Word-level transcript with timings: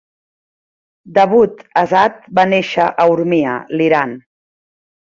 Davood 1.17 1.61
Azad 1.83 2.19
va 2.41 2.49
néixer 2.55 2.89
a 3.05 3.07
Urmia, 3.19 3.57
l'Iran. 3.79 4.23